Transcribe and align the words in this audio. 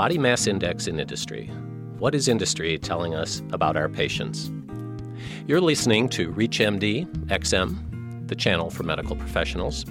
Body 0.00 0.16
mass 0.16 0.46
index 0.46 0.86
in 0.86 0.98
industry. 0.98 1.48
What 1.98 2.14
is 2.14 2.26
industry 2.26 2.78
telling 2.78 3.14
us 3.14 3.42
about 3.52 3.76
our 3.76 3.90
patients? 3.90 4.50
You're 5.46 5.60
listening 5.60 6.08
to 6.08 6.32
ReachMD 6.32 7.04
XM, 7.26 8.26
the 8.26 8.34
channel 8.34 8.70
for 8.70 8.82
medical 8.82 9.14
professionals. 9.14 9.84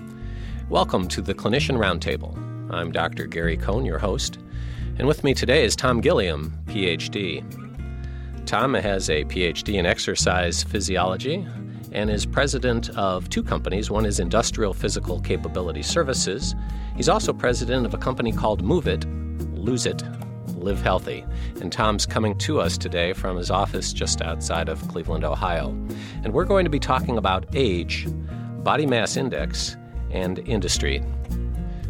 Welcome 0.68 1.08
to 1.10 1.22
the 1.22 1.36
Clinician 1.36 1.78
Roundtable. 1.78 2.36
I'm 2.74 2.92
Dr. 2.92 3.28
Gary 3.28 3.56
Cohn, 3.56 3.86
your 3.86 4.00
host, 4.00 4.40
and 4.98 5.08
with 5.08 5.24
me 5.24 5.36
today 5.36 5.64
is 5.64 5.76
Tom 5.76 6.02
Gilliam, 6.02 6.58
PhD. 6.66 7.44
Tom 8.48 8.74
has 8.74 9.12
a 9.12 9.26
PhD 9.26 9.76
in 9.76 9.86
exercise 9.86 10.64
physiology 10.64 11.46
and 11.92 12.10
is 12.10 12.26
president 12.26 12.90
of 12.98 13.30
two 13.30 13.44
companies. 13.44 13.92
One 13.92 14.08
is 14.08 14.20
Industrial 14.20 14.74
Physical 14.74 15.22
Capability 15.22 15.84
Services. 15.84 16.56
He's 16.96 17.10
also 17.10 17.32
president 17.32 17.86
of 17.86 17.94
a 17.94 18.00
company 18.00 18.32
called 18.32 18.64
Move 18.64 18.88
It, 18.88 19.06
Lose 19.60 19.86
It, 19.86 20.04
Live 20.56 20.82
Healthy. 20.82 21.26
And 21.62 21.72
Tom's 21.72 22.06
coming 22.06 22.38
to 22.40 22.60
us 22.60 22.78
today 22.78 23.14
from 23.14 23.38
his 23.38 23.52
office 23.52 23.94
just 23.94 24.22
outside 24.22 24.70
of 24.70 24.86
Cleveland, 24.88 25.24
Ohio. 25.24 25.70
And 26.24 26.34
we're 26.34 26.46
going 26.46 26.66
to 26.66 26.70
be 26.70 26.80
talking 26.80 27.18
about 27.18 27.46
age, 27.54 28.08
body 28.64 28.86
mass 28.86 29.18
index, 29.18 29.78
and 30.12 30.40
industry. 30.40 31.04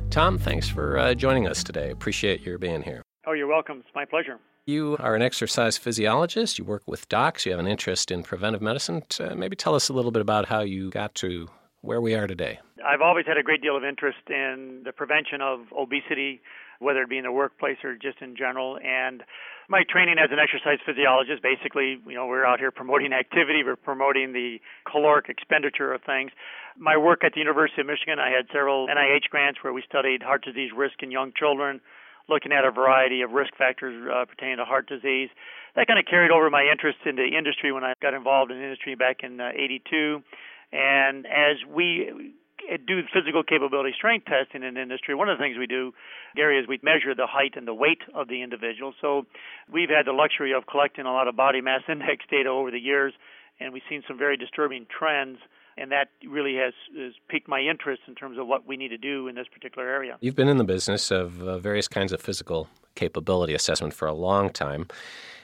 Tom, 0.09 0.37
thanks 0.37 0.67
for 0.67 0.97
uh, 0.97 1.13
joining 1.13 1.47
us 1.47 1.63
today. 1.63 1.91
Appreciate 1.91 2.41
your 2.41 2.57
being 2.57 2.81
here. 2.81 3.03
Oh, 3.27 3.33
you're 3.33 3.47
welcome. 3.47 3.79
It's 3.79 3.95
my 3.95 4.05
pleasure. 4.05 4.39
You 4.65 4.97
are 4.99 5.15
an 5.15 5.21
exercise 5.21 5.77
physiologist. 5.77 6.59
You 6.59 6.65
work 6.65 6.83
with 6.85 7.07
docs. 7.09 7.45
You 7.45 7.53
have 7.53 7.59
an 7.59 7.67
interest 7.67 8.11
in 8.11 8.23
preventive 8.23 8.61
medicine. 8.61 9.03
Uh, 9.19 9.35
maybe 9.35 9.55
tell 9.55 9.75
us 9.75 9.89
a 9.89 9.93
little 9.93 10.11
bit 10.11 10.21
about 10.21 10.47
how 10.47 10.61
you 10.61 10.89
got 10.89 11.15
to 11.15 11.47
where 11.81 12.01
we 12.01 12.13
are 12.13 12.27
today. 12.27 12.59
I've 12.85 13.01
always 13.01 13.25
had 13.25 13.37
a 13.37 13.43
great 13.43 13.61
deal 13.61 13.77
of 13.77 13.83
interest 13.83 14.19
in 14.29 14.81
the 14.85 14.91
prevention 14.91 15.41
of 15.41 15.61
obesity, 15.77 16.41
whether 16.79 17.01
it 17.03 17.09
be 17.09 17.17
in 17.17 17.23
the 17.23 17.31
workplace 17.31 17.77
or 17.83 17.95
just 17.95 18.21
in 18.21 18.35
general. 18.35 18.79
And 18.83 19.23
my 19.69 19.83
training 19.87 20.15
as 20.17 20.31
an 20.31 20.39
exercise 20.39 20.79
physiologist, 20.85 21.43
basically, 21.43 21.99
you 22.07 22.15
know, 22.15 22.25
we're 22.25 22.45
out 22.45 22.59
here 22.59 22.71
promoting 22.71 23.13
activity, 23.13 23.61
we're 23.63 23.75
promoting 23.75 24.33
the 24.33 24.57
caloric 24.89 25.29
expenditure 25.29 25.93
of 25.93 26.01
things. 26.03 26.31
My 26.77 26.97
work 26.97 27.23
at 27.23 27.33
the 27.33 27.39
University 27.39 27.81
of 27.81 27.87
Michigan, 27.87 28.17
I 28.17 28.31
had 28.31 28.47
several 28.51 28.87
NIH 28.87 29.29
grants 29.29 29.59
where 29.61 29.73
we 29.73 29.83
studied 29.87 30.23
heart 30.23 30.43
disease 30.43 30.71
risk 30.75 31.03
in 31.03 31.11
young 31.11 31.31
children 31.37 31.81
looking 32.29 32.51
at 32.51 32.63
a 32.63 32.71
variety 32.71 33.21
of 33.21 33.31
risk 33.31 33.55
factors 33.57 33.93
uh, 34.07 34.23
pertaining 34.25 34.57
to 34.57 34.65
heart 34.65 34.87
disease. 34.87 35.29
That 35.75 35.87
kind 35.87 35.99
of 35.99 36.05
carried 36.05 36.31
over 36.31 36.49
my 36.49 36.63
interest 36.71 36.99
into 37.05 37.23
the 37.23 37.37
industry 37.37 37.71
when 37.71 37.83
I 37.83 37.93
got 38.01 38.13
involved 38.13 38.51
in 38.51 38.61
industry 38.61 38.95
back 38.95 39.17
in 39.23 39.41
uh, 39.41 39.49
82. 39.53 40.21
And 40.71 41.25
as 41.25 41.57
we 41.67 42.33
do 42.85 43.01
physical 43.13 43.43
capability 43.43 43.91
strength 43.95 44.25
testing 44.25 44.63
in 44.63 44.77
industry, 44.77 45.15
one 45.15 45.29
of 45.29 45.37
the 45.37 45.43
things 45.43 45.57
we 45.57 45.67
do, 45.67 45.93
Gary, 46.35 46.59
is 46.59 46.67
we 46.67 46.79
measure 46.83 47.15
the 47.15 47.27
height 47.27 47.53
and 47.55 47.67
the 47.67 47.73
weight 47.73 48.01
of 48.13 48.27
the 48.27 48.41
individual. 48.41 48.93
So 49.01 49.25
we've 49.71 49.89
had 49.89 50.05
the 50.05 50.13
luxury 50.13 50.53
of 50.53 50.67
collecting 50.67 51.05
a 51.05 51.13
lot 51.13 51.27
of 51.27 51.35
body 51.35 51.61
mass 51.61 51.81
index 51.89 52.25
data 52.29 52.49
over 52.49 52.71
the 52.71 52.79
years, 52.79 53.13
and 53.59 53.73
we've 53.73 53.83
seen 53.89 54.03
some 54.07 54.17
very 54.17 54.37
disturbing 54.37 54.85
trends 54.87 55.39
and 55.79 55.93
that 55.93 56.09
really 56.27 56.55
has, 56.55 56.73
has, 56.97 57.13
piqued 57.29 57.47
my 57.47 57.61
interest 57.61 58.01
in 58.07 58.13
terms 58.13 58.37
of 58.37 58.45
what 58.45 58.67
we 58.67 58.75
need 58.75 58.89
to 58.89 58.97
do 58.97 59.29
in 59.29 59.35
this 59.35 59.47
particular 59.47 59.87
area. 59.87 60.17
You've 60.19 60.35
been 60.35 60.49
in 60.49 60.57
the 60.57 60.65
business 60.65 61.09
of 61.09 61.41
uh, 61.41 61.57
various 61.57 61.87
kinds 61.87 62.11
of 62.11 62.21
physical 62.21 62.67
capability 62.99 63.53
assessment 63.53 63.93
for 63.93 64.07
a 64.07 64.13
long 64.13 64.49
time. 64.49 64.87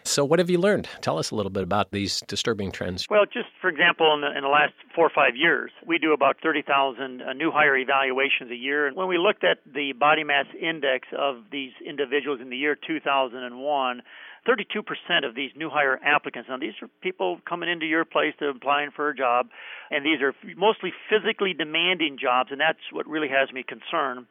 So, 0.07 0.23
what 0.23 0.37
have 0.37 0.51
you 0.51 0.59
learned? 0.59 0.87
Tell 1.01 1.17
us 1.17 1.31
a 1.31 1.35
little 1.35 1.49
bit 1.49 1.63
about 1.63 1.89
these 1.89 2.21
disturbing 2.27 2.71
trends. 2.71 3.07
Well, 3.09 3.25
just 3.25 3.49
for 3.59 3.69
example, 3.69 4.13
in 4.13 4.21
the, 4.21 4.37
in 4.37 4.43
the 4.43 4.53
last 4.53 4.73
four 4.93 5.07
or 5.07 5.09
five 5.09 5.35
years, 5.35 5.71
we 5.85 5.97
do 5.97 6.13
about 6.13 6.37
30,000 6.43 7.21
uh, 7.23 7.33
new 7.33 7.49
hire 7.49 7.75
evaluations 7.75 8.51
a 8.51 8.55
year. 8.55 8.85
And 8.85 8.95
when 8.95 9.07
we 9.07 9.17
looked 9.17 9.43
at 9.43 9.57
the 9.65 9.93
body 9.93 10.23
mass 10.23 10.45
index 10.61 11.07
of 11.17 11.49
these 11.51 11.71
individuals 11.83 12.39
in 12.39 12.51
the 12.51 12.57
year 12.57 12.75
2001, 12.75 14.01
32% 14.47 15.25
of 15.27 15.33
these 15.33 15.49
new 15.55 15.71
hire 15.71 15.99
applicants, 16.03 16.49
now 16.49 16.57
these 16.57 16.77
are 16.83 16.89
people 17.01 17.39
coming 17.49 17.67
into 17.67 17.87
your 17.87 18.05
place 18.05 18.33
to 18.37 18.49
applying 18.49 18.91
for 18.95 19.09
a 19.09 19.15
job, 19.15 19.47
and 19.89 20.05
these 20.05 20.21
are 20.21 20.35
mostly 20.55 20.93
physically 21.09 21.53
demanding 21.53 22.17
jobs, 22.21 22.51
and 22.51 22.61
that's 22.61 22.85
what 22.91 23.07
really 23.07 23.29
has 23.29 23.51
me 23.51 23.63
concerned. 23.63 24.27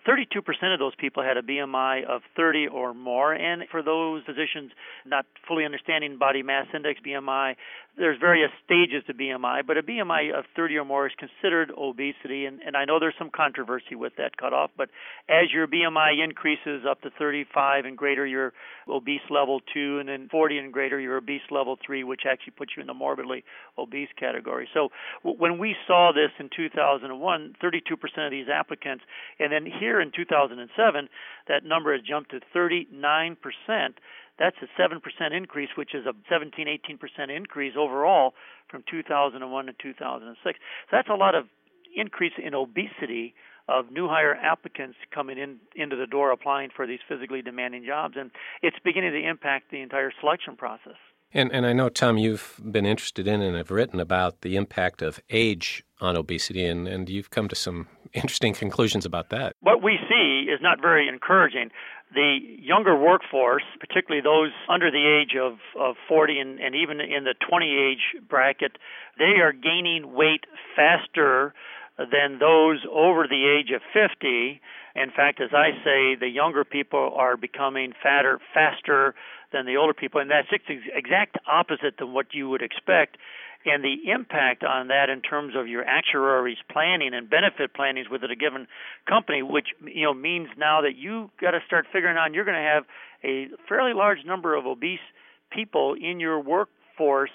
32% 0.00 0.72
of 0.72 0.78
those 0.78 0.94
people 0.96 1.22
had 1.22 1.36
a 1.36 1.42
BMI 1.42 2.04
of 2.04 2.22
30 2.36 2.68
or 2.68 2.94
more, 2.94 3.32
and 3.32 3.64
for 3.70 3.82
those 3.82 4.22
physicians 4.24 4.72
not 5.04 5.26
fully 5.46 5.64
understanding 5.64 6.16
body 6.18 6.42
mass 6.42 6.66
index 6.74 7.00
BMI, 7.06 7.56
there's 7.96 8.18
various 8.18 8.50
stages 8.64 9.04
to 9.06 9.14
BMI, 9.14 9.66
but 9.66 9.76
a 9.76 9.82
BMI 9.82 10.32
of 10.36 10.46
30 10.56 10.76
or 10.78 10.84
more 10.84 11.06
is 11.06 11.12
considered 11.18 11.70
obesity, 11.76 12.46
and, 12.46 12.60
and 12.64 12.74
I 12.74 12.86
know 12.86 12.98
there's 12.98 13.14
some 13.18 13.30
controversy 13.30 13.94
with 13.94 14.14
that 14.16 14.36
cutoff, 14.36 14.70
but 14.76 14.88
as 15.28 15.52
your 15.52 15.66
BMI 15.66 16.24
increases 16.24 16.84
up 16.88 17.02
to 17.02 17.10
35 17.18 17.84
and 17.84 17.96
greater, 17.96 18.26
you're 18.26 18.54
obese 18.88 19.20
level 19.28 19.60
2, 19.74 19.98
and 20.00 20.08
then 20.08 20.28
40 20.30 20.58
and 20.58 20.72
greater, 20.72 20.98
you're 20.98 21.18
obese 21.18 21.42
level 21.50 21.76
3, 21.84 22.02
which 22.04 22.22
actually 22.30 22.54
puts 22.56 22.72
you 22.76 22.80
in 22.80 22.86
the 22.86 22.94
morbidly 22.94 23.44
obese 23.78 24.08
category. 24.18 24.68
So 24.72 24.88
w- 25.22 25.38
when 25.38 25.58
we 25.58 25.76
saw 25.86 26.12
this 26.14 26.30
in 26.40 26.48
2001, 26.56 27.56
32% 27.62 28.24
of 28.24 28.30
these 28.30 28.46
applicants, 28.52 29.04
and 29.38 29.52
then 29.52 29.66
here 29.66 30.00
in 30.00 30.12
2007, 30.16 31.08
that 31.48 31.64
number 31.64 31.92
has 31.92 32.00
jumped 32.06 32.30
to 32.30 32.40
39%. 32.56 33.36
That's 34.38 34.56
a 34.62 34.80
7% 34.80 34.98
increase, 35.36 35.68
which 35.76 35.94
is 35.94 36.06
a 36.06 36.12
17, 36.28 36.66
18% 36.66 37.36
increase 37.36 37.74
overall 37.78 38.34
from 38.70 38.82
2001 38.90 39.66
to 39.66 39.72
2006. 39.80 40.42
So 40.44 40.96
that's 40.96 41.08
a 41.08 41.14
lot 41.14 41.34
of 41.34 41.44
increase 41.94 42.32
in 42.42 42.54
obesity 42.54 43.34
of 43.68 43.92
new 43.92 44.08
hire 44.08 44.34
applicants 44.34 44.96
coming 45.14 45.38
in 45.38 45.58
into 45.76 45.96
the 45.96 46.06
door 46.06 46.32
applying 46.32 46.70
for 46.74 46.86
these 46.86 46.98
physically 47.08 47.42
demanding 47.42 47.84
jobs 47.86 48.14
and 48.18 48.30
it's 48.60 48.76
beginning 48.84 49.12
to 49.12 49.28
impact 49.28 49.70
the 49.70 49.80
entire 49.80 50.10
selection 50.20 50.56
process. 50.56 50.98
And 51.34 51.50
and 51.52 51.66
I 51.66 51.72
know 51.72 51.88
Tom 51.88 52.18
you've 52.18 52.60
been 52.70 52.86
interested 52.86 53.26
in 53.26 53.40
and 53.42 53.56
have 53.56 53.70
written 53.70 54.00
about 54.00 54.42
the 54.42 54.56
impact 54.56 55.02
of 55.02 55.20
age 55.30 55.84
on 56.00 56.16
obesity 56.16 56.64
and, 56.64 56.86
and 56.86 57.08
you've 57.08 57.30
come 57.30 57.48
to 57.48 57.56
some 57.56 57.88
interesting 58.12 58.52
conclusions 58.52 59.06
about 59.06 59.30
that. 59.30 59.54
What 59.60 59.82
we 59.82 59.98
see 60.08 60.50
is 60.52 60.60
not 60.60 60.80
very 60.80 61.08
encouraging 61.08 61.70
the 62.14 62.38
younger 62.58 62.94
workforce, 62.94 63.62
particularly 63.80 64.22
those 64.22 64.52
under 64.68 64.90
the 64.90 65.06
age 65.06 65.34
of, 65.40 65.58
of 65.80 65.96
40 66.08 66.38
and, 66.38 66.60
and 66.60 66.74
even 66.74 67.00
in 67.00 67.24
the 67.24 67.34
20 67.48 67.66
age 67.66 68.28
bracket, 68.28 68.76
they 69.18 69.40
are 69.40 69.52
gaining 69.52 70.12
weight 70.12 70.44
faster 70.76 71.54
than 71.98 72.38
those 72.38 72.84
over 72.90 73.26
the 73.28 73.48
age 73.48 73.70
of 73.74 73.80
50. 73.92 74.60
In 74.94 75.10
fact, 75.10 75.40
as 75.40 75.50
I 75.54 75.70
say, 75.84 76.14
the 76.14 76.28
younger 76.28 76.64
people 76.64 77.14
are 77.16 77.36
becoming 77.36 77.92
fatter 78.02 78.40
faster 78.52 79.14
than 79.52 79.66
the 79.66 79.76
older 79.76 79.94
people, 79.94 80.20
and 80.20 80.30
that's 80.30 80.48
exact 80.50 81.36
opposite 81.46 81.96
than 81.98 82.12
what 82.12 82.26
you 82.32 82.48
would 82.48 82.62
expect. 82.62 83.16
And 83.64 83.84
the 83.84 84.10
impact 84.10 84.64
on 84.64 84.88
that 84.88 85.08
in 85.08 85.20
terms 85.20 85.54
of 85.56 85.68
your 85.68 85.84
actuaries 85.84 86.58
planning 86.70 87.14
and 87.14 87.30
benefit 87.30 87.74
plannings 87.74 88.08
within 88.10 88.30
a 88.30 88.36
given 88.36 88.66
company, 89.08 89.42
which 89.42 89.68
you 89.86 90.02
know 90.04 90.12
means 90.12 90.48
now 90.58 90.80
that 90.82 90.96
you 90.96 91.30
got 91.40 91.52
to 91.52 91.60
start 91.66 91.86
figuring 91.92 92.16
out 92.16 92.34
you're 92.34 92.44
going 92.44 92.56
to 92.56 92.60
have 92.60 92.84
a 93.22 93.46
fairly 93.68 93.92
large 93.92 94.24
number 94.26 94.56
of 94.56 94.66
obese 94.66 94.98
people 95.52 95.94
in 95.94 96.18
your 96.18 96.40
workforce 96.40 97.30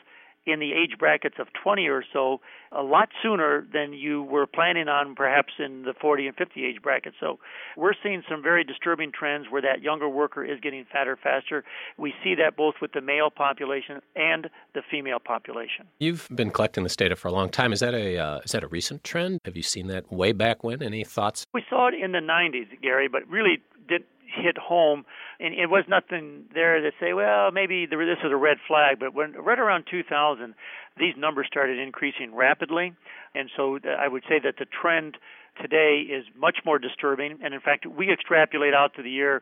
in 0.48 0.60
the 0.60 0.72
age 0.74 0.98
brackets 0.98 1.36
of 1.40 1.48
20 1.62 1.88
or 1.88 2.04
so 2.14 2.40
a 2.72 2.82
lot 2.82 3.10
sooner 3.22 3.66
than 3.72 3.94
you 3.94 4.24
were 4.24 4.46
planning 4.46 4.88
on 4.88 5.16
perhaps 5.16 5.54
in 5.60 5.84
the 5.84 5.94
40 6.00 6.28
and 6.28 6.36
50 6.36 6.66
age 6.66 6.82
bracket. 6.82 7.14
So 7.20 7.40
we're 7.76 7.94
seeing 8.02 8.24
some 8.30 8.42
very 8.42 8.64
disturbing 8.64 9.12
trends 9.12 9.48
where 9.50 9.62
that 9.62 9.82
younger 9.82 10.10
worker 10.10 10.44
is 10.44 10.60
getting 10.60 10.86
fatter 10.92 11.18
faster. 11.22 11.64
We 11.98 12.14
see 12.24 12.36
that 12.36 12.56
both 12.58 12.76
with 12.82 12.94
the 12.94 13.02
male 13.02 13.30
population 13.30 14.02
and 14.16 14.50
the 14.74 14.82
female 14.90 15.20
population. 15.20 15.88
You've 16.00 16.28
been 16.34 16.52
collecting 16.52 16.84
this 16.84 16.96
data 16.96 17.16
for 17.16 17.28
a 17.28 17.32
long 17.32 17.50
time. 17.50 17.72
Is 17.74 17.80
that 17.80 17.94
a 17.94 18.18
uh, 18.18 18.40
is 18.44 18.52
that 18.52 18.64
a 18.64 18.68
recent 18.68 19.04
trend? 19.04 19.40
Have 19.46 19.56
you 19.56 19.64
seen 19.64 19.88
that 19.88 20.12
way 20.12 20.32
back 20.32 20.64
when? 20.64 20.82
Any 20.82 21.04
thoughts? 21.04 21.46
We 21.54 21.64
saw 21.70 21.88
it 21.88 21.94
in 21.94 22.12
the 22.12 22.20
90s, 22.20 22.82
Gary, 22.82 23.08
but 23.08 23.28
really 23.28 23.62
did 23.88 24.04
hit 24.42 24.58
home, 24.58 25.06
and 25.40 25.54
it 25.54 25.68
was 25.68 25.84
nothing 25.88 26.46
there 26.54 26.80
to 26.80 26.92
say, 27.00 27.14
well, 27.14 27.52
maybe 27.52 27.86
this 27.86 28.20
is 28.24 28.32
a 28.32 28.36
red 28.36 28.58
flag. 28.68 29.00
But 29.00 29.14
when 29.14 29.34
right 29.34 29.60
around 29.60 29.86
2000, 29.90 30.54
these 30.98 31.14
numbers 31.18 31.48
started 31.48 31.80
increasing 31.80 32.34
rapidly, 32.34 32.94
and 33.36 33.50
so 33.56 33.78
uh, 33.78 33.90
I 33.90 34.08
would 34.08 34.24
say 34.30 34.40
that 34.44 34.56
the 34.58 34.66
trend 34.66 35.18
today 35.62 36.06
is 36.10 36.26
much 36.38 36.58
more 36.66 36.80
disturbing. 36.80 37.40
And 37.44 37.54
in 37.54 37.60
fact, 37.60 37.86
we 37.86 38.12
extrapolate 38.12 38.74
out 38.74 38.94
to 38.96 39.04
the 39.04 39.10
year 39.10 39.42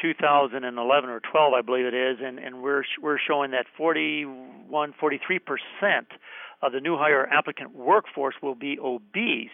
2011 0.00 1.10
or 1.10 1.20
12, 1.20 1.52
I 1.52 1.62
believe 1.62 1.86
it 1.86 1.94
is, 1.94 2.18
and, 2.22 2.38
and 2.38 2.62
we're 2.62 2.84
we're 3.02 3.18
showing 3.18 3.50
that 3.52 3.66
41, 3.76 4.94
43 4.98 5.38
percent 5.38 6.08
of 6.62 6.72
the 6.72 6.80
new 6.80 6.96
hire 6.96 7.26
applicant 7.26 7.74
workforce 7.74 8.34
will 8.42 8.54
be 8.54 8.78
obese 8.82 9.50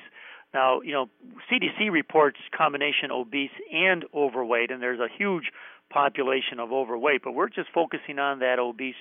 now, 0.54 0.81
you 0.82 0.93
know, 0.93 1.08
CDC 1.50 1.90
reports 1.90 2.38
combination 2.56 3.10
obese 3.10 3.50
and 3.72 4.04
overweight, 4.14 4.70
and 4.70 4.82
there's 4.82 5.00
a 5.00 5.08
huge 5.16 5.44
population 5.90 6.58
of 6.58 6.72
overweight, 6.72 7.22
but 7.25 7.32
we're 7.32 7.49
just 7.49 7.69
focusing 7.75 8.19
on 8.19 8.40
that 8.40 8.58
obese 8.58 8.94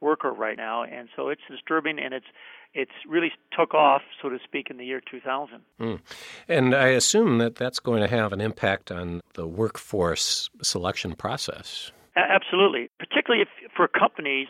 worker 0.00 0.30
right 0.30 0.56
now, 0.56 0.82
and 0.82 1.08
so 1.16 1.28
it's 1.28 1.40
disturbing, 1.50 1.98
and 1.98 2.12
it's 2.12 2.26
it's 2.74 2.92
really 3.08 3.32
took 3.58 3.72
off, 3.72 4.02
so 4.20 4.28
to 4.28 4.38
speak, 4.44 4.68
in 4.68 4.76
the 4.76 4.84
year 4.84 5.00
2000. 5.10 5.60
Mm. 5.80 6.00
And 6.46 6.74
I 6.74 6.88
assume 6.88 7.38
that 7.38 7.54
that's 7.54 7.78
going 7.78 8.02
to 8.02 8.08
have 8.08 8.34
an 8.34 8.40
impact 8.42 8.92
on 8.92 9.22
the 9.32 9.46
workforce 9.46 10.50
selection 10.62 11.14
process. 11.14 11.90
Absolutely, 12.16 12.90
particularly 12.98 13.42
if, 13.42 13.72
for 13.74 13.88
companies 13.88 14.48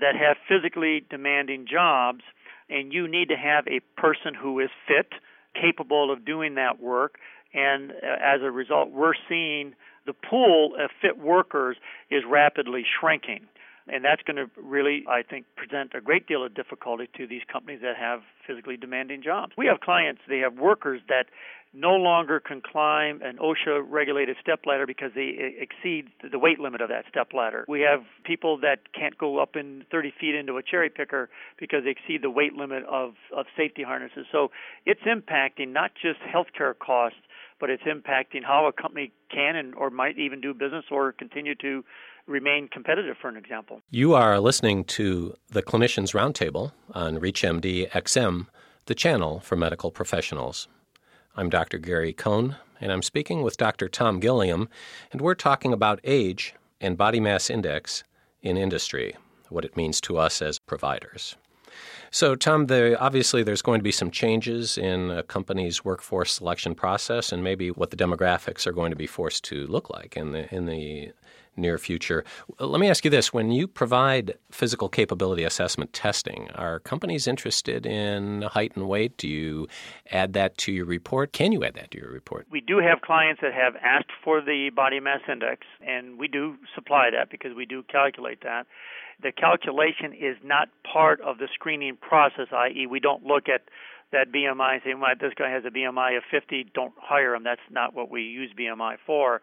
that 0.00 0.14
have 0.16 0.36
physically 0.46 1.04
demanding 1.08 1.66
jobs, 1.70 2.20
and 2.68 2.92
you 2.92 3.08
need 3.08 3.28
to 3.28 3.36
have 3.36 3.66
a 3.66 3.80
person 3.98 4.34
who 4.34 4.60
is 4.60 4.70
fit, 4.86 5.12
capable 5.54 6.12
of 6.12 6.24
doing 6.24 6.54
that 6.56 6.80
work, 6.80 7.18
and 7.54 7.90
uh, 7.92 8.16
as 8.22 8.40
a 8.42 8.50
result, 8.50 8.90
we're 8.90 9.14
seeing 9.28 9.74
the 10.06 10.12
pool 10.12 10.72
of 10.78 10.90
fit 11.00 11.18
workers 11.18 11.76
is 12.10 12.22
rapidly 12.28 12.84
shrinking. 13.00 13.46
And 13.92 14.02
that's 14.04 14.22
going 14.22 14.36
to 14.36 14.50
really, 14.56 15.04
I 15.06 15.22
think, 15.22 15.44
present 15.54 15.92
a 15.94 16.00
great 16.00 16.26
deal 16.26 16.44
of 16.44 16.54
difficulty 16.54 17.08
to 17.18 17.26
these 17.26 17.42
companies 17.52 17.80
that 17.82 17.96
have 17.96 18.20
physically 18.46 18.78
demanding 18.78 19.22
jobs. 19.22 19.52
We 19.56 19.66
have 19.66 19.80
clients, 19.80 20.22
they 20.28 20.38
have 20.38 20.54
workers 20.54 21.02
that 21.08 21.26
no 21.74 21.92
longer 21.92 22.38
can 22.38 22.60
climb 22.60 23.20
an 23.22 23.38
OSHA 23.38 23.84
regulated 23.88 24.36
step 24.40 24.60
ladder 24.66 24.86
because 24.86 25.10
they 25.14 25.56
exceed 25.58 26.08
the 26.30 26.38
weight 26.38 26.58
limit 26.58 26.80
of 26.80 26.88
that 26.90 27.04
step 27.08 27.32
ladder. 27.32 27.64
We 27.66 27.80
have 27.80 28.00
people 28.24 28.58
that 28.60 28.92
can't 28.92 29.16
go 29.16 29.38
up 29.38 29.56
in 29.56 29.84
30 29.90 30.12
feet 30.20 30.34
into 30.34 30.56
a 30.58 30.62
cherry 30.62 30.90
picker 30.90 31.30
because 31.58 31.84
they 31.84 31.90
exceed 31.90 32.22
the 32.22 32.30
weight 32.30 32.54
limit 32.54 32.84
of, 32.84 33.14
of 33.34 33.46
safety 33.56 33.82
harnesses. 33.82 34.26
So 34.30 34.50
it's 34.84 35.00
impacting 35.02 35.72
not 35.72 35.92
just 35.94 36.20
healthcare 36.20 36.78
costs, 36.78 37.18
but 37.58 37.70
it's 37.70 37.84
impacting 37.84 38.42
how 38.44 38.66
a 38.66 38.72
company 38.72 39.12
can 39.30 39.56
and 39.56 39.74
or 39.74 39.88
might 39.88 40.18
even 40.18 40.40
do 40.40 40.52
business 40.52 40.84
or 40.90 41.12
continue 41.12 41.54
to 41.56 41.84
remain 42.26 42.68
competitive, 42.68 43.16
for 43.20 43.28
an 43.28 43.36
example. 43.36 43.82
You 43.90 44.14
are 44.14 44.40
listening 44.40 44.84
to 44.84 45.34
the 45.50 45.62
Clinicians 45.62 46.14
Roundtable 46.14 46.72
on 46.92 47.18
ReachMD 47.18 47.90
XM, 47.90 48.46
the 48.86 48.94
channel 48.94 49.40
for 49.40 49.56
medical 49.56 49.90
professionals. 49.90 50.68
I'm 51.36 51.48
Dr. 51.48 51.78
Gary 51.78 52.12
Cohn, 52.12 52.56
and 52.80 52.92
I'm 52.92 53.02
speaking 53.02 53.42
with 53.42 53.56
Dr. 53.56 53.88
Tom 53.88 54.20
Gilliam, 54.20 54.68
and 55.10 55.20
we're 55.20 55.34
talking 55.34 55.72
about 55.72 56.00
age 56.04 56.54
and 56.80 56.98
body 56.98 57.20
mass 57.20 57.48
index 57.48 58.04
in 58.42 58.56
industry, 58.56 59.16
what 59.48 59.64
it 59.64 59.76
means 59.76 60.00
to 60.02 60.18
us 60.18 60.42
as 60.42 60.58
providers. 60.58 61.36
So, 62.10 62.34
Tom, 62.34 62.66
obviously 62.70 63.42
there's 63.42 63.62
going 63.62 63.78
to 63.78 63.84
be 63.84 63.92
some 63.92 64.10
changes 64.10 64.76
in 64.76 65.10
a 65.10 65.22
company's 65.22 65.82
workforce 65.82 66.32
selection 66.32 66.74
process, 66.74 67.32
and 67.32 67.42
maybe 67.42 67.70
what 67.70 67.90
the 67.90 67.96
demographics 67.96 68.66
are 68.66 68.72
going 68.72 68.90
to 68.90 68.96
be 68.96 69.06
forced 69.06 69.44
to 69.44 69.66
look 69.66 69.88
like 69.88 70.16
in 70.16 70.32
the 70.32 70.54
in 70.54 70.66
the 70.66 71.12
near 71.56 71.78
future. 71.78 72.24
Uh, 72.60 72.66
let 72.66 72.80
me 72.80 72.88
ask 72.88 73.04
you 73.04 73.10
this 73.10 73.32
when 73.32 73.50
you 73.50 73.66
provide 73.66 74.34
physical 74.50 74.88
capability 74.88 75.44
assessment 75.44 75.92
testing, 75.92 76.50
are 76.54 76.80
companies 76.80 77.26
interested 77.26 77.86
in 77.86 78.42
height 78.42 78.72
and 78.74 78.88
weight? 78.88 79.16
Do 79.16 79.28
you 79.28 79.68
add 80.10 80.32
that 80.34 80.56
to 80.58 80.72
your 80.72 80.86
report? 80.86 81.32
Can 81.32 81.52
you 81.52 81.64
add 81.64 81.74
that 81.74 81.90
to 81.92 81.98
your 81.98 82.10
report? 82.10 82.46
We 82.50 82.60
do 82.60 82.78
have 82.78 83.00
clients 83.00 83.40
that 83.42 83.52
have 83.52 83.76
asked 83.76 84.12
for 84.24 84.40
the 84.40 84.70
body 84.74 85.00
mass 85.00 85.20
index, 85.30 85.66
and 85.86 86.18
we 86.18 86.28
do 86.28 86.56
supply 86.74 87.10
that 87.10 87.30
because 87.30 87.54
we 87.56 87.66
do 87.66 87.82
calculate 87.82 88.40
that. 88.42 88.66
The 89.22 89.32
calculation 89.32 90.12
is 90.12 90.36
not 90.42 90.68
part 90.90 91.20
of 91.20 91.38
the 91.38 91.48
screening 91.54 91.96
process, 91.96 92.48
i.e., 92.52 92.86
we 92.90 92.98
don't 92.98 93.24
look 93.24 93.48
at 93.48 93.62
that 94.12 94.30
BMI 94.30 94.74
and 94.74 94.82
say, 94.84 94.94
well, 94.94 95.10
this 95.18 95.32
guy 95.36 95.50
has 95.50 95.64
a 95.64 95.70
BMI 95.70 96.16
of 96.16 96.22
50, 96.30 96.70
don't 96.74 96.92
hire 97.00 97.34
him. 97.34 97.44
That's 97.44 97.60
not 97.70 97.94
what 97.94 98.10
we 98.10 98.22
use 98.22 98.50
BMI 98.58 98.96
for. 99.06 99.40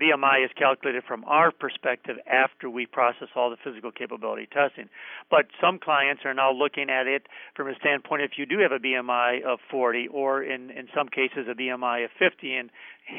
BMI 0.00 0.44
is 0.44 0.50
calculated 0.56 1.04
from 1.06 1.24
our 1.24 1.52
perspective 1.52 2.16
after 2.26 2.70
we 2.70 2.86
process 2.86 3.28
all 3.36 3.50
the 3.50 3.58
physical 3.62 3.92
capability 3.92 4.48
testing. 4.50 4.88
But 5.30 5.46
some 5.60 5.78
clients 5.78 6.22
are 6.24 6.32
now 6.32 6.50
looking 6.52 6.88
at 6.88 7.06
it 7.06 7.26
from 7.54 7.68
a 7.68 7.74
standpoint 7.74 8.22
if 8.22 8.32
you 8.38 8.46
do 8.46 8.58
have 8.60 8.72
a 8.72 8.78
BMI 8.78 9.42
of 9.42 9.58
40 9.70 10.08
or 10.08 10.42
in, 10.42 10.70
in 10.70 10.88
some 10.96 11.08
cases 11.08 11.46
a 11.50 11.54
BMI 11.54 12.06
of 12.06 12.10
50 12.18 12.54
and 12.54 12.70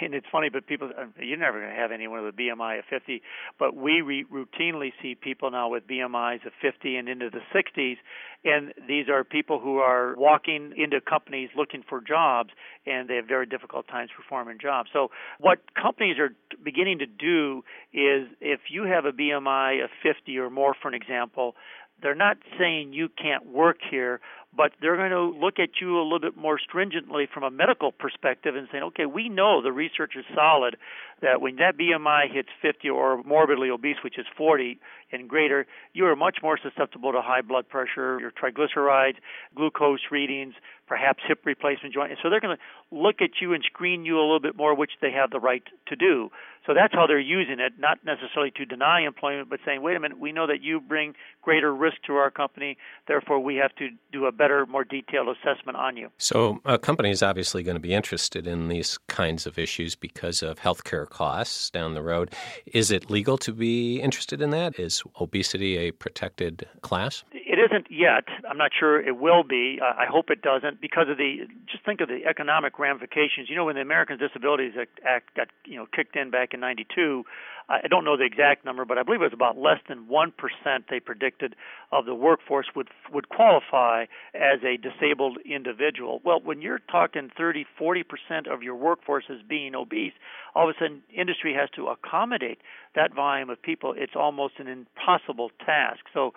and 0.01 0.13
it's 0.13 0.25
funny, 0.31 0.49
but 0.49 0.65
people, 0.65 0.89
uh, 0.97 1.05
you're 1.21 1.37
never 1.37 1.59
going 1.59 1.71
to 1.71 1.79
have 1.79 1.91
anyone 1.91 2.23
with 2.23 2.33
a 2.33 2.37
BMI 2.37 2.79
of 2.79 2.85
50, 2.89 3.21
but 3.59 3.75
we 3.75 4.01
re- 4.01 4.25
routinely 4.31 4.91
see 5.01 5.13
people 5.13 5.51
now 5.51 5.69
with 5.69 5.85
BMIs 5.87 6.45
of 6.45 6.53
50 6.61 6.95
and 6.95 7.09
into 7.09 7.29
the 7.29 7.41
60s, 7.53 7.97
and 8.43 8.73
these 8.87 9.07
are 9.09 9.23
people 9.23 9.59
who 9.59 9.77
are 9.77 10.15
walking 10.17 10.73
into 10.75 10.99
companies 11.01 11.49
looking 11.55 11.83
for 11.87 12.01
jobs, 12.01 12.49
and 12.85 13.09
they 13.09 13.15
have 13.15 13.27
very 13.27 13.45
difficult 13.45 13.87
times 13.87 14.09
performing 14.15 14.57
jobs. 14.61 14.89
So, 14.91 15.09
what 15.39 15.59
companies 15.81 16.17
are 16.19 16.29
beginning 16.63 16.99
to 16.99 17.05
do 17.05 17.63
is 17.93 18.27
if 18.41 18.61
you 18.69 18.83
have 18.83 19.05
a 19.05 19.11
BMI 19.11 19.83
of 19.83 19.89
50 20.01 20.37
or 20.37 20.49
more, 20.49 20.75
for 20.81 20.87
an 20.87 20.93
example, 20.93 21.55
they're 22.01 22.15
not 22.15 22.37
saying 22.59 22.93
you 22.93 23.09
can't 23.09 23.45
work 23.45 23.77
here, 23.89 24.19
but 24.55 24.71
they're 24.81 24.97
going 24.97 25.11
to 25.11 25.21
look 25.23 25.59
at 25.59 25.81
you 25.81 25.99
a 25.99 26.03
little 26.03 26.19
bit 26.19 26.37
more 26.37 26.59
stringently 26.59 27.27
from 27.31 27.43
a 27.43 27.51
medical 27.51 27.91
perspective 27.91 28.55
and 28.55 28.67
saying, 28.71 28.83
okay, 28.83 29.05
we 29.05 29.29
know 29.29 29.61
the 29.61 29.71
research 29.71 30.13
is 30.17 30.25
solid 30.35 30.77
that 31.21 31.41
when 31.41 31.55
that 31.55 31.77
BMI 31.77 32.31
hits 32.31 32.49
50 32.61 32.89
or 32.89 33.23
morbidly 33.23 33.69
obese, 33.69 33.97
which 34.03 34.19
is 34.19 34.25
40 34.37 34.79
and 35.11 35.27
greater, 35.27 35.65
you 35.93 36.05
are 36.05 36.15
much 36.15 36.37
more 36.43 36.59
susceptible 36.61 37.11
to 37.11 37.21
high 37.21 37.41
blood 37.41 37.67
pressure, 37.67 38.19
your 38.19 38.31
triglycerides, 38.31 39.15
glucose 39.55 40.01
readings, 40.11 40.53
perhaps 40.87 41.23
hip 41.27 41.39
replacement 41.45 41.93
joint. 41.93 42.11
And 42.11 42.19
so 42.21 42.29
they're 42.29 42.41
going 42.41 42.57
to 42.57 42.95
look 42.95 43.21
at 43.21 43.41
you 43.41 43.53
and 43.53 43.63
screen 43.63 44.05
you 44.05 44.17
a 44.17 44.21
little 44.21 44.39
bit 44.39 44.55
more, 44.55 44.75
which 44.75 44.91
they 45.01 45.11
have 45.11 45.31
the 45.31 45.39
right 45.39 45.63
to 45.87 45.95
do. 45.95 46.29
So 46.65 46.73
that's 46.73 46.93
how 46.93 47.07
they're 47.07 47.19
using 47.19 47.59
it, 47.59 47.73
not 47.77 47.99
necessarily 48.05 48.51
to 48.51 48.65
deny 48.65 49.01
employment, 49.01 49.49
but 49.49 49.59
saying, 49.65 49.81
wait 49.81 49.97
a 49.97 49.99
minute, 49.99 50.17
we 50.17 50.31
know 50.31 50.47
that 50.47 50.61
you 50.61 50.79
bring 50.79 51.13
greater 51.41 51.75
risk 51.75 51.97
to 52.07 52.13
our 52.13 52.31
company, 52.31 52.77
therefore 53.07 53.39
we 53.39 53.55
have 53.55 53.75
to 53.75 53.89
do 54.13 54.25
a 54.25 54.31
better, 54.31 54.65
more 54.65 54.85
detailed 54.85 55.27
assessment 55.27 55.77
on 55.77 55.97
you. 55.97 56.09
So 56.19 56.61
a 56.63 56.77
company 56.77 57.09
is 57.11 57.21
obviously 57.21 57.63
going 57.63 57.75
to 57.75 57.81
be 57.81 57.93
interested 57.93 58.47
in 58.47 58.69
these 58.69 58.97
kinds 59.07 59.45
of 59.45 59.59
issues 59.59 59.95
because 59.95 60.41
of 60.41 60.59
healthcare 60.59 61.09
costs 61.09 61.69
down 61.69 61.95
the 61.95 62.01
road. 62.01 62.33
Is 62.67 62.91
it 62.91 63.09
legal 63.09 63.37
to 63.39 63.51
be 63.51 63.99
interested 63.99 64.41
in 64.41 64.51
that? 64.51 64.79
Is 64.79 65.03
obesity 65.19 65.77
a 65.77 65.91
protected 65.91 66.65
class? 66.81 67.25
Isn't 67.63 67.87
yet. 67.89 68.25
I'm 68.49 68.57
not 68.57 68.71
sure 68.77 68.99
it 68.99 69.17
will 69.17 69.43
be. 69.43 69.79
Uh, 69.81 69.85
I 69.85 70.05
hope 70.05 70.29
it 70.29 70.41
doesn't 70.41 70.81
because 70.81 71.07
of 71.09 71.17
the 71.17 71.47
just 71.71 71.85
think 71.85 72.01
of 72.01 72.09
the 72.09 72.25
economic 72.27 72.77
ramifications. 72.77 73.49
You 73.49 73.55
know, 73.55 73.65
when 73.65 73.75
the 73.75 73.81
Americans 73.81 74.19
Disabilities 74.19 74.73
Act 75.05 75.35
got 75.35 75.47
you 75.63 75.77
know 75.77 75.85
kicked 75.85 76.15
in 76.15 76.29
back 76.29 76.53
in 76.53 76.59
'92, 76.59 77.23
I 77.69 77.87
don't 77.87 78.03
know 78.03 78.17
the 78.17 78.25
exact 78.25 78.65
number, 78.65 78.83
but 78.83 78.97
I 78.97 79.03
believe 79.03 79.21
it 79.21 79.25
was 79.25 79.33
about 79.33 79.57
less 79.57 79.79
than 79.87 80.07
one 80.09 80.31
percent 80.31 80.85
they 80.89 80.99
predicted 80.99 81.55
of 81.91 82.05
the 82.05 82.15
workforce 82.15 82.67
would 82.75 82.89
would 83.13 83.29
qualify 83.29 84.05
as 84.33 84.59
a 84.63 84.77
disabled 84.77 85.37
individual. 85.45 86.21
Well, 86.25 86.41
when 86.43 86.61
you're 86.61 86.81
talking 86.91 87.29
30, 87.37 87.65
40 87.77 88.03
percent 88.03 88.47
of 88.47 88.61
your 88.61 88.75
workforce 88.75 89.25
as 89.29 89.41
being 89.47 89.75
obese, 89.75 90.13
all 90.53 90.69
of 90.69 90.75
a 90.75 90.79
sudden 90.79 91.01
industry 91.15 91.53
has 91.53 91.69
to 91.75 91.87
accommodate 91.87 92.59
that 92.95 93.13
volume 93.13 93.49
of 93.49 93.61
people. 93.61 93.93
It's 93.97 94.13
almost 94.15 94.55
an 94.59 94.67
impossible 94.67 95.49
task. 95.65 95.99
So, 96.13 96.33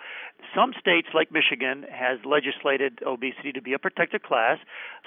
some 0.55 0.73
states 0.81 1.09
like 1.15 1.31
Michigan 1.31 1.85
has 1.91 2.19
legislated 2.25 3.01
obesity 3.07 3.53
to 3.53 3.63
be 3.63 3.73
a 3.73 3.79
protected 3.79 4.23
class. 4.23 4.59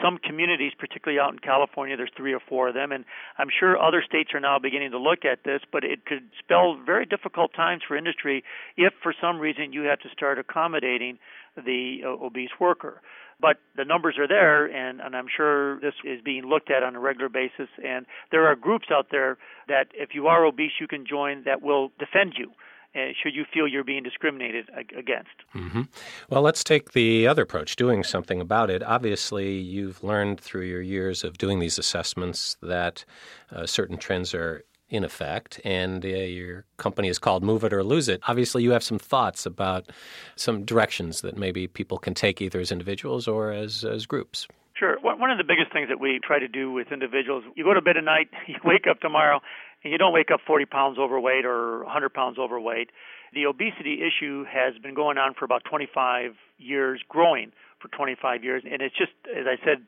Some 0.01 0.17
communities, 0.17 0.73
particularly 0.77 1.19
out 1.19 1.33
in 1.33 1.39
California, 1.39 1.97
there's 1.97 2.11
three 2.15 2.33
or 2.33 2.41
four 2.47 2.69
of 2.69 2.73
them, 2.73 2.91
and 2.91 3.05
I'm 3.37 3.49
sure 3.49 3.81
other 3.81 4.03
states 4.05 4.31
are 4.33 4.39
now 4.39 4.59
beginning 4.59 4.91
to 4.91 4.99
look 4.99 5.25
at 5.25 5.43
this. 5.43 5.61
But 5.71 5.83
it 5.83 6.05
could 6.05 6.29
spell 6.37 6.77
very 6.85 7.05
difficult 7.05 7.53
times 7.53 7.81
for 7.87 7.97
industry 7.97 8.43
if, 8.77 8.93
for 9.01 9.13
some 9.19 9.39
reason, 9.39 9.73
you 9.73 9.83
have 9.83 9.99
to 9.99 10.09
start 10.09 10.39
accommodating 10.39 11.19
the 11.55 12.01
uh, 12.05 12.09
obese 12.09 12.51
worker. 12.59 13.01
But 13.41 13.57
the 13.77 13.85
numbers 13.85 14.17
are 14.17 14.27
there, 14.27 14.65
and, 14.65 14.99
and 14.99 15.15
I'm 15.15 15.27
sure 15.35 15.79
this 15.79 15.93
is 16.03 16.19
being 16.21 16.43
looked 16.43 16.69
at 16.69 16.83
on 16.83 16.95
a 16.95 16.99
regular 16.99 17.29
basis. 17.29 17.69
And 17.85 18.05
there 18.31 18.45
are 18.47 18.55
groups 18.55 18.87
out 18.91 19.07
there 19.11 19.37
that, 19.67 19.87
if 19.93 20.09
you 20.13 20.27
are 20.27 20.45
obese, 20.45 20.73
you 20.79 20.87
can 20.87 21.05
join 21.05 21.43
that 21.45 21.61
will 21.61 21.89
defend 21.99 22.33
you. 22.37 22.51
Uh, 22.95 23.13
should 23.21 23.35
you 23.35 23.45
feel 23.53 23.67
you're 23.67 23.83
being 23.83 24.01
discriminated 24.01 24.67
against. 24.97 25.29
Mm-hmm. 25.53 25.83
Well, 26.27 26.41
let's 26.41 26.63
take 26.63 26.93
the 26.93 27.27
other 27.27 27.43
approach, 27.43 27.75
doing 27.75 28.03
something 28.03 28.41
about 28.41 28.71
it. 28.71 28.81
Obviously, 28.81 29.59
you've 29.59 30.03
learned 30.03 30.41
through 30.41 30.63
your 30.63 30.81
years 30.81 31.23
of 31.23 31.37
doing 31.37 31.59
these 31.59 31.77
assessments 31.77 32.57
that 32.63 33.05
uh, 33.51 33.67
certain 33.67 33.97
trends 33.97 34.33
are 34.33 34.63
in 34.89 35.03
effect, 35.03 35.59
and 35.63 36.03
uh, 36.03 36.07
your 36.07 36.65
company 36.77 37.07
is 37.07 37.19
called 37.19 37.43
Move 37.43 37.63
It 37.63 37.73
or 37.73 37.83
Lose 37.83 38.09
It. 38.09 38.21
Obviously, 38.27 38.63
you 38.63 38.71
have 38.71 38.83
some 38.83 38.99
thoughts 38.99 39.45
about 39.45 39.91
some 40.35 40.65
directions 40.65 41.21
that 41.21 41.37
maybe 41.37 41.67
people 41.67 41.97
can 41.97 42.13
take 42.13 42.41
either 42.41 42.59
as 42.59 42.71
individuals 42.71 43.27
or 43.27 43.51
as, 43.51 43.83
as 43.83 44.05
groups. 44.05 44.47
Sure. 44.79 44.97
One 45.01 45.29
of 45.29 45.37
the 45.37 45.43
biggest 45.43 45.73
things 45.73 45.89
that 45.89 45.99
we 45.99 46.21
try 46.23 46.39
to 46.39 46.47
do 46.47 46.71
with 46.71 46.91
individuals, 46.91 47.43
you 47.55 47.65
go 47.65 47.73
to 47.73 47.81
bed 47.81 47.97
at 47.97 48.03
night, 48.03 48.29
you 48.47 48.55
wake 48.63 48.87
up 48.89 49.01
tomorrow, 49.01 49.41
and 49.83 49.91
you 49.91 49.97
don't 49.97 50.13
wake 50.13 50.31
up 50.31 50.39
40 50.47 50.65
pounds 50.65 50.97
overweight 50.97 51.45
or 51.45 51.83
100 51.83 52.13
pounds 52.13 52.39
overweight. 52.39 52.89
The 53.33 53.45
obesity 53.45 53.99
issue 54.01 54.45
has 54.45 54.73
been 54.81 54.95
going 54.95 55.17
on 55.17 55.33
for 55.37 55.45
about 55.45 55.63
25 55.69 56.31
years, 56.57 57.01
growing 57.09 57.51
for 57.79 57.89
25 57.89 58.43
years, 58.43 58.63
and 58.69 58.81
it's 58.81 58.95
just, 58.97 59.11
as 59.27 59.45
I 59.45 59.63
said, 59.63 59.85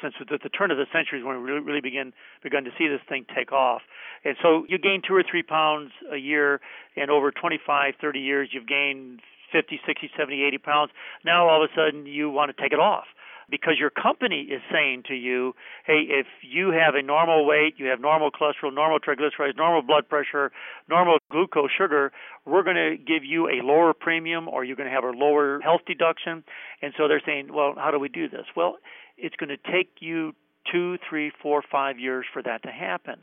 since 0.00 0.14
the 0.20 0.48
turn 0.48 0.70
of 0.70 0.78
the 0.78 0.86
century 0.92 1.18
is 1.18 1.24
when 1.24 1.36
we 1.38 1.42
really, 1.42 1.60
really 1.60 1.80
begin 1.80 2.12
begun 2.42 2.64
to 2.64 2.70
see 2.78 2.88
this 2.88 3.00
thing 3.08 3.24
take 3.34 3.52
off. 3.52 3.82
And 4.24 4.36
so 4.42 4.64
you 4.68 4.78
gain 4.78 5.02
two 5.06 5.14
or 5.14 5.22
three 5.28 5.42
pounds 5.42 5.92
a 6.12 6.16
year, 6.16 6.60
and 6.96 7.10
over 7.10 7.30
25, 7.30 7.94
30 8.00 8.18
years, 8.18 8.48
you've 8.52 8.66
gained 8.66 9.20
50, 9.52 9.80
60, 9.86 10.10
70, 10.16 10.42
80 10.42 10.58
pounds. 10.58 10.92
Now 11.24 11.48
all 11.48 11.62
of 11.62 11.70
a 11.70 11.74
sudden 11.74 12.06
you 12.06 12.30
want 12.30 12.54
to 12.54 12.62
take 12.62 12.72
it 12.72 12.80
off 12.80 13.04
because 13.48 13.74
your 13.78 13.90
company 13.90 14.48
is 14.50 14.60
saying 14.72 15.04
to 15.06 15.14
you, 15.14 15.54
hey, 15.86 16.02
if 16.08 16.26
you 16.42 16.70
have 16.70 16.94
a 16.94 17.02
normal 17.02 17.46
weight, 17.46 17.74
you 17.76 17.86
have 17.86 18.00
normal 18.00 18.30
cholesterol, 18.30 18.74
normal 18.74 18.98
triglycerides, 18.98 19.56
normal 19.56 19.82
blood 19.82 20.08
pressure, 20.08 20.50
normal 20.88 21.18
glucose, 21.30 21.70
sugar, 21.76 22.12
we're 22.44 22.64
going 22.64 22.76
to 22.76 22.96
give 22.96 23.24
you 23.24 23.48
a 23.48 23.62
lower 23.62 23.92
premium 23.94 24.48
or 24.48 24.64
you're 24.64 24.76
going 24.76 24.88
to 24.88 24.94
have 24.94 25.04
a 25.04 25.10
lower 25.10 25.60
health 25.60 25.82
deduction. 25.86 26.42
And 26.82 26.92
so 26.96 27.06
they're 27.08 27.22
saying, 27.24 27.52
well, 27.52 27.74
how 27.76 27.90
do 27.90 27.98
we 27.98 28.08
do 28.08 28.28
this? 28.28 28.46
Well, 28.56 28.78
it's 29.16 29.36
going 29.36 29.50
to 29.50 29.72
take 29.72 29.90
you 30.00 30.34
two, 30.70 30.98
three, 31.08 31.32
four, 31.42 31.62
five 31.70 31.98
years 31.98 32.26
for 32.32 32.42
that 32.42 32.62
to 32.64 32.70
happen. 32.70 33.16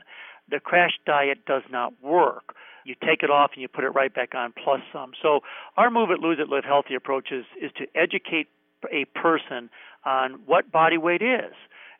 The 0.50 0.60
crash 0.60 0.92
diet 1.06 1.44
does 1.46 1.62
not 1.70 1.92
work 2.02 2.54
you 2.84 2.94
take 2.94 3.22
it 3.22 3.30
off 3.30 3.50
and 3.54 3.62
you 3.62 3.68
put 3.68 3.84
it 3.84 3.88
right 3.88 4.14
back 4.14 4.34
on 4.34 4.52
plus 4.62 4.80
some. 4.92 5.12
So 5.22 5.40
our 5.76 5.90
Move 5.90 6.10
It 6.10 6.20
Lose 6.20 6.38
It 6.40 6.48
Live 6.48 6.64
Healthy 6.64 6.94
approach 6.94 7.32
is, 7.32 7.44
is 7.60 7.70
to 7.78 7.86
educate 7.94 8.48
a 8.92 9.06
person 9.18 9.70
on 10.04 10.40
what 10.46 10.70
body 10.70 10.98
weight 10.98 11.22
is. 11.22 11.54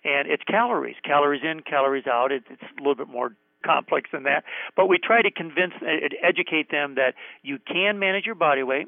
And 0.04 0.28
it's 0.28 0.42
calories, 0.44 0.96
calories 1.02 1.42
in, 1.42 1.60
calories 1.60 2.06
out. 2.06 2.30
It, 2.30 2.44
it's 2.50 2.62
a 2.62 2.80
little 2.80 2.94
bit 2.94 3.08
more 3.08 3.34
complex 3.64 4.10
than 4.12 4.24
that. 4.24 4.44
But 4.76 4.86
we 4.86 4.98
try 5.02 5.22
to 5.22 5.30
convince, 5.30 5.72
educate 6.22 6.70
them 6.70 6.96
that 6.96 7.14
you 7.42 7.58
can 7.66 7.98
manage 7.98 8.26
your 8.26 8.34
body 8.34 8.62
weight. 8.62 8.86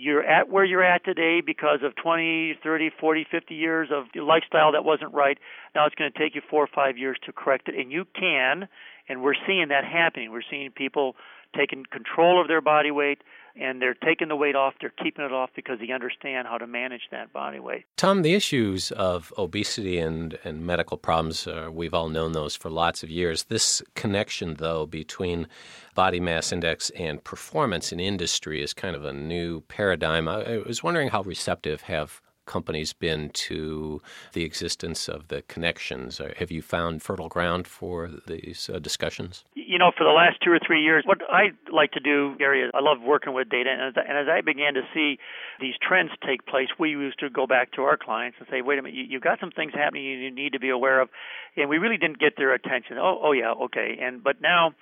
You're 0.00 0.22
at 0.22 0.48
where 0.48 0.64
you're 0.64 0.84
at 0.84 1.04
today 1.04 1.40
because 1.44 1.80
of 1.82 1.96
20, 1.96 2.58
30, 2.62 2.90
40, 3.00 3.26
50 3.28 3.54
years 3.54 3.88
of 3.92 4.04
lifestyle 4.14 4.72
that 4.72 4.84
wasn't 4.84 5.12
right. 5.12 5.38
Now 5.74 5.86
it's 5.86 5.94
going 5.96 6.12
to 6.12 6.16
take 6.16 6.36
you 6.36 6.42
four 6.48 6.62
or 6.62 6.68
five 6.72 6.96
years 6.96 7.18
to 7.26 7.32
correct 7.32 7.68
it, 7.68 7.74
and 7.74 7.90
you 7.90 8.04
can. 8.14 8.68
And 9.08 9.22
we're 9.22 9.34
seeing 9.46 9.68
that 9.68 9.84
happening. 9.84 10.30
We're 10.30 10.46
seeing 10.48 10.70
people 10.70 11.16
taking 11.56 11.84
control 11.90 12.40
of 12.40 12.46
their 12.46 12.60
body 12.60 12.92
weight, 12.92 13.22
and 13.60 13.80
they're 13.80 13.94
taking 13.94 14.28
the 14.28 14.36
weight 14.36 14.56
off, 14.56 14.74
they're 14.80 14.92
keeping 15.02 15.24
it 15.24 15.32
off 15.32 15.50
because 15.54 15.78
they 15.80 15.92
understand 15.92 16.46
how 16.46 16.58
to 16.58 16.66
manage 16.66 17.02
that 17.10 17.32
body 17.32 17.58
weight. 17.58 17.84
Tom, 17.96 18.22
the 18.22 18.34
issues 18.34 18.90
of 18.92 19.32
obesity 19.38 19.98
and, 19.98 20.38
and 20.44 20.64
medical 20.64 20.96
problems, 20.96 21.46
uh, 21.46 21.68
we've 21.72 21.94
all 21.94 22.08
known 22.08 22.32
those 22.32 22.56
for 22.56 22.70
lots 22.70 23.02
of 23.02 23.10
years. 23.10 23.44
This 23.44 23.82
connection, 23.94 24.54
though, 24.54 24.86
between 24.86 25.46
body 25.94 26.20
mass 26.20 26.52
index 26.52 26.90
and 26.90 27.22
performance 27.24 27.92
in 27.92 28.00
industry 28.00 28.62
is 28.62 28.72
kind 28.72 28.94
of 28.94 29.04
a 29.04 29.12
new 29.12 29.60
paradigm. 29.62 30.28
I, 30.28 30.54
I 30.54 30.58
was 30.58 30.82
wondering 30.82 31.08
how 31.08 31.22
receptive 31.22 31.82
have 31.82 32.22
companies 32.48 32.92
been 32.92 33.30
to 33.30 34.02
the 34.32 34.42
existence 34.42 35.08
of 35.08 35.28
the 35.28 35.42
connections? 35.42 36.20
Have 36.38 36.50
you 36.50 36.62
found 36.62 37.02
fertile 37.02 37.28
ground 37.28 37.68
for 37.68 38.10
these 38.26 38.68
uh, 38.72 38.80
discussions? 38.80 39.44
You 39.54 39.78
know, 39.78 39.92
for 39.96 40.02
the 40.02 40.10
last 40.10 40.38
two 40.42 40.50
or 40.50 40.58
three 40.66 40.82
years, 40.82 41.04
what 41.06 41.18
I 41.30 41.52
like 41.72 41.92
to 41.92 42.00
do, 42.00 42.34
Gary, 42.38 42.62
is 42.62 42.70
I 42.74 42.80
love 42.80 42.98
working 43.00 43.34
with 43.34 43.48
data. 43.48 43.70
And 43.70 43.82
as, 43.82 43.94
and 44.08 44.18
as 44.18 44.26
I 44.28 44.40
began 44.40 44.74
to 44.74 44.82
see 44.92 45.18
these 45.60 45.74
trends 45.80 46.10
take 46.26 46.46
place, 46.46 46.68
we 46.78 46.90
used 46.90 47.20
to 47.20 47.30
go 47.30 47.46
back 47.46 47.72
to 47.72 47.82
our 47.82 47.96
clients 47.96 48.38
and 48.40 48.48
say, 48.50 48.62
wait 48.62 48.78
a 48.78 48.82
minute, 48.82 48.96
you, 48.96 49.04
you've 49.04 49.22
got 49.22 49.38
some 49.38 49.52
things 49.52 49.72
happening 49.74 50.04
you 50.04 50.30
need 50.30 50.54
to 50.54 50.60
be 50.60 50.70
aware 50.70 51.00
of. 51.00 51.10
And 51.56 51.68
we 51.68 51.78
really 51.78 51.98
didn't 51.98 52.18
get 52.18 52.34
their 52.36 52.54
attention. 52.54 52.98
Oh, 52.98 53.20
oh 53.22 53.32
yeah, 53.32 53.52
okay. 53.52 53.98
And 54.00 54.24
But 54.24 54.40
now, 54.40 54.72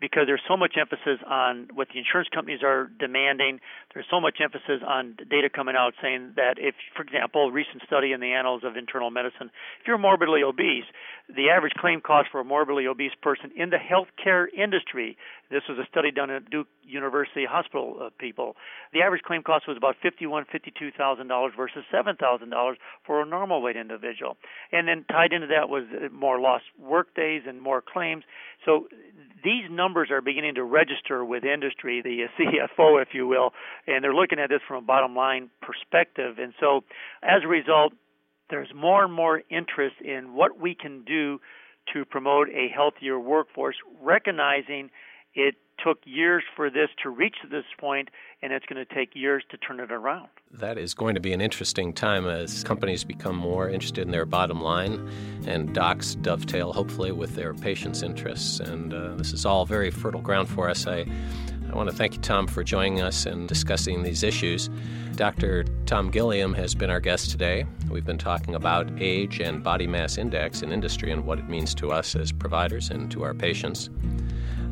because 0.00 0.24
there's 0.26 0.42
so 0.46 0.56
much 0.56 0.74
emphasis 0.80 1.18
on 1.26 1.68
what 1.74 1.88
the 1.92 1.98
insurance 1.98 2.28
companies 2.32 2.60
are 2.62 2.90
demanding. 2.98 3.60
There's 3.92 4.06
so 4.10 4.20
much 4.20 4.38
emphasis 4.42 4.80
on 4.86 5.16
data 5.28 5.48
coming 5.50 5.74
out 5.76 5.94
saying 6.00 6.34
that 6.36 6.54
if, 6.58 6.74
for 6.94 7.02
example, 7.02 7.48
a 7.48 7.52
recent 7.52 7.82
study 7.86 8.12
in 8.12 8.20
the 8.20 8.32
Annals 8.32 8.62
of 8.64 8.76
Internal 8.76 9.10
Medicine, 9.10 9.50
if 9.80 9.86
you're 9.86 9.98
morbidly 9.98 10.42
obese, 10.42 10.84
the 11.28 11.50
average 11.50 11.74
claim 11.74 12.00
cost 12.00 12.28
for 12.30 12.40
a 12.40 12.44
morbidly 12.44 12.86
obese 12.86 13.12
person 13.22 13.50
in 13.56 13.70
the 13.70 13.76
healthcare 13.76 14.46
industry, 14.56 15.16
this 15.50 15.62
was 15.68 15.78
a 15.78 15.86
study 15.90 16.10
done 16.10 16.30
at 16.30 16.48
Duke 16.50 16.68
University 16.84 17.44
Hospital 17.48 17.96
uh, 18.00 18.10
people, 18.18 18.56
the 18.92 19.02
average 19.02 19.22
claim 19.22 19.42
cost 19.42 19.68
was 19.68 19.76
about 19.76 19.96
fifty-one, 20.02 20.46
fifty-two 20.50 20.90
thousand 20.92 21.28
dollars 21.28 21.52
versus 21.56 21.84
seven 21.90 22.16
thousand 22.16 22.50
dollars 22.50 22.78
for 23.06 23.20
a 23.20 23.26
normal 23.26 23.60
weight 23.60 23.76
individual. 23.76 24.36
And 24.72 24.88
then 24.88 25.04
tied 25.10 25.32
into 25.32 25.48
that 25.48 25.68
was 25.68 25.84
more 26.12 26.40
lost 26.40 26.64
work 26.78 27.14
days 27.14 27.42
and 27.46 27.60
more 27.60 27.82
claims. 27.82 28.24
So 28.64 28.88
these 29.44 29.64
numbers 29.70 30.10
are 30.10 30.20
beginning 30.20 30.56
to 30.56 30.64
register 30.64 31.24
with 31.24 31.44
industry, 31.44 32.02
the 32.02 32.26
CFO, 32.38 33.00
if 33.02 33.08
you 33.12 33.26
will, 33.26 33.52
and 33.86 34.02
they're 34.02 34.14
looking 34.14 34.38
at 34.38 34.48
this 34.50 34.60
from 34.66 34.76
a 34.76 34.86
bottom 34.86 35.14
line 35.14 35.50
perspective. 35.62 36.38
And 36.38 36.52
so, 36.60 36.84
as 37.22 37.42
a 37.44 37.48
result, 37.48 37.92
there's 38.50 38.72
more 38.74 39.04
and 39.04 39.12
more 39.12 39.42
interest 39.50 39.96
in 40.02 40.34
what 40.34 40.58
we 40.60 40.74
can 40.74 41.04
do 41.04 41.40
to 41.92 42.04
promote 42.04 42.48
a 42.48 42.68
healthier 42.74 43.18
workforce, 43.18 43.76
recognizing 44.02 44.90
it 45.38 45.54
took 45.82 45.98
years 46.04 46.42
for 46.56 46.68
this 46.68 46.88
to 47.00 47.10
reach 47.10 47.36
this 47.48 47.64
point, 47.78 48.08
and 48.42 48.52
it's 48.52 48.66
going 48.66 48.84
to 48.84 48.94
take 48.94 49.14
years 49.14 49.44
to 49.50 49.56
turn 49.56 49.78
it 49.78 49.92
around. 49.92 50.28
That 50.50 50.76
is 50.76 50.94
going 50.94 51.14
to 51.14 51.20
be 51.20 51.32
an 51.32 51.40
interesting 51.40 51.92
time 51.92 52.26
as 52.26 52.64
companies 52.64 53.04
become 53.04 53.36
more 53.36 53.70
interested 53.70 54.02
in 54.02 54.10
their 54.10 54.26
bottom 54.26 54.60
line 54.60 55.08
and 55.46 55.72
docs 55.72 56.16
dovetail, 56.16 56.72
hopefully, 56.72 57.12
with 57.12 57.36
their 57.36 57.54
patients' 57.54 58.02
interests. 58.02 58.58
And 58.58 58.92
uh, 58.92 59.14
this 59.14 59.32
is 59.32 59.46
all 59.46 59.64
very 59.64 59.92
fertile 59.92 60.20
ground 60.20 60.48
for 60.48 60.68
us. 60.68 60.88
I, 60.88 61.06
I 61.70 61.76
want 61.76 61.88
to 61.88 61.94
thank 61.94 62.14
you, 62.14 62.20
Tom, 62.20 62.48
for 62.48 62.64
joining 62.64 63.00
us 63.00 63.24
and 63.24 63.46
discussing 63.46 64.02
these 64.02 64.24
issues. 64.24 64.68
Dr. 65.14 65.64
Tom 65.86 66.10
Gilliam 66.10 66.52
has 66.54 66.74
been 66.74 66.90
our 66.90 67.00
guest 67.00 67.30
today. 67.30 67.64
We've 67.88 68.04
been 68.04 68.18
talking 68.18 68.56
about 68.56 68.90
age 68.98 69.40
and 69.40 69.62
body 69.62 69.86
mass 69.86 70.18
index 70.18 70.62
in 70.62 70.72
industry 70.72 71.12
and 71.12 71.24
what 71.24 71.38
it 71.38 71.48
means 71.48 71.76
to 71.76 71.92
us 71.92 72.16
as 72.16 72.32
providers 72.32 72.90
and 72.90 73.08
to 73.12 73.22
our 73.22 73.34
patients. 73.34 73.90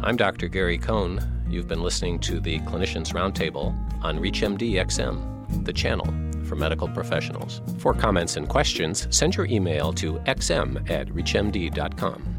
I'm 0.02 0.16
Dr. 0.16 0.48
Gary 0.48 0.78
Cohn. 0.78 1.20
You've 1.48 1.68
been 1.68 1.82
listening 1.82 2.18
to 2.20 2.38
the 2.38 2.58
Clinicians 2.60 3.12
Roundtable 3.12 3.74
on 4.04 4.18
ReachMD 4.18 4.72
XM, 4.74 5.64
the 5.64 5.72
channel 5.72 6.06
for 6.46 6.54
medical 6.54 6.86
professionals. 6.88 7.62
For 7.78 7.94
comments 7.94 8.36
and 8.36 8.48
questions, 8.48 9.08
send 9.10 9.36
your 9.36 9.46
email 9.46 9.92
to 9.94 10.14
xm 10.26 10.88
at 10.90 11.08
reachmd.com. 11.08 12.35